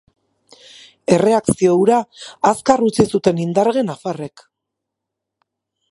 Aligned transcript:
Erreakzio 1.17 1.75
hura 1.81 1.99
azkar 2.53 2.83
utzi 2.89 3.07
zuten 3.17 3.45
indarge 3.45 3.85
nafarrek. 3.91 4.47